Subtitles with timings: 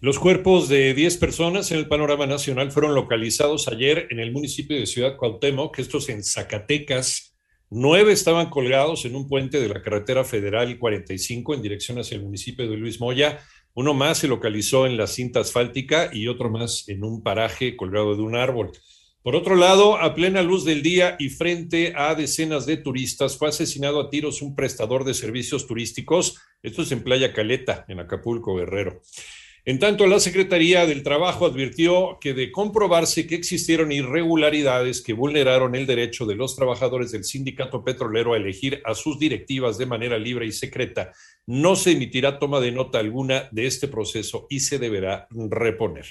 [0.00, 4.78] Los cuerpos de 10 personas en el panorama nacional fueron localizados ayer en el municipio
[4.78, 7.34] de Ciudad Cuauhtémoc, estos en Zacatecas.
[7.70, 12.22] Nueve estaban colgados en un puente de la carretera federal 45 en dirección hacia el
[12.22, 13.40] municipio de Luis Moya.
[13.72, 18.14] Uno más se localizó en la cinta asfáltica y otro más en un paraje colgado
[18.14, 18.70] de un árbol.
[19.24, 23.48] Por otro lado, a plena luz del día y frente a decenas de turistas, fue
[23.48, 26.36] asesinado a tiros un prestador de servicios turísticos.
[26.62, 29.00] Esto es en Playa Caleta, en Acapulco, Guerrero.
[29.66, 35.74] En tanto, la Secretaría del Trabajo advirtió que de comprobarse que existieron irregularidades que vulneraron
[35.74, 40.18] el derecho de los trabajadores del sindicato petrolero a elegir a sus directivas de manera
[40.18, 41.12] libre y secreta,
[41.46, 46.04] no se emitirá toma de nota alguna de este proceso y se deberá reponer.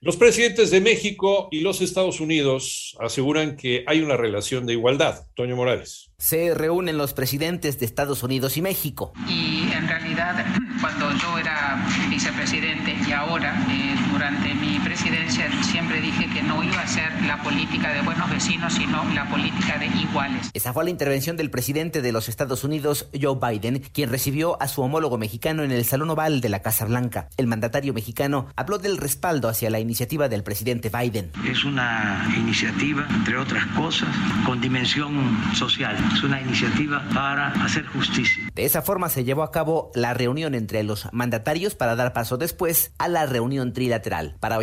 [0.00, 5.26] Los presidentes de México y los Estados Unidos aseguran que hay una relación de igualdad.
[5.34, 6.10] Toño Morales.
[6.18, 9.12] Se reúnen los presidentes de Estados Unidos y México.
[9.28, 10.44] Y en realidad,
[10.80, 11.76] cuando yo era
[12.08, 17.42] vicepresidente y ahora, eh, durante mi presidencia, siempre dije que no iba a ser la
[17.42, 20.50] política de buenos vecinos, sino la política de iguales.
[20.54, 24.68] Esa fue la intervención del presidente de los Estados Unidos, Joe Biden, quien recibió a
[24.68, 27.28] su homólogo mexicano en el Salón Oval de la Casa Blanca.
[27.36, 31.30] El mandatario mexicano habló del respaldo hacia la iniciativa del presidente Biden.
[31.48, 34.08] Es una iniciativa, entre otras cosas,
[34.44, 35.96] con dimensión social.
[36.12, 38.42] Es una iniciativa para hacer justicia.
[38.54, 42.36] De esa forma se llevó a cabo la reunión entre los mandatarios para dar paso
[42.36, 44.36] después a la reunión trilateral.
[44.40, 44.58] Para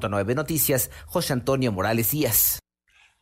[0.00, 2.60] 88.9 Noticias, José Antonio Morales Díaz.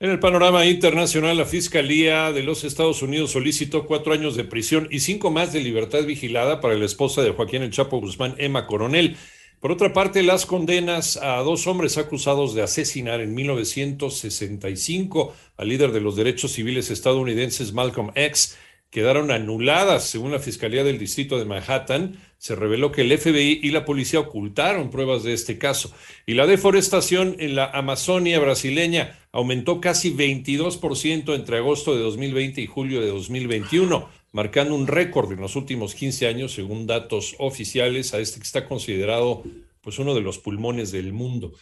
[0.00, 4.86] En el panorama internacional, la Fiscalía de los Estados Unidos solicitó cuatro años de prisión
[4.92, 8.68] y cinco más de libertad vigilada para la esposa de Joaquín El Chapo Guzmán, Emma
[8.68, 9.16] Coronel.
[9.58, 15.90] Por otra parte, las condenas a dos hombres acusados de asesinar en 1965 al líder
[15.90, 18.56] de los derechos civiles estadounidenses Malcolm X
[18.90, 20.04] quedaron anuladas.
[20.04, 24.20] Según la Fiscalía del Distrito de Manhattan, se reveló que el FBI y la policía
[24.20, 25.92] ocultaron pruebas de este caso.
[26.26, 32.66] Y la deforestación en la Amazonia brasileña aumentó casi 22% entre agosto de 2020 y
[32.66, 38.20] julio de 2021, marcando un récord en los últimos 15 años, según datos oficiales, a
[38.20, 39.42] este que está considerado
[39.80, 41.54] pues uno de los pulmones del mundo.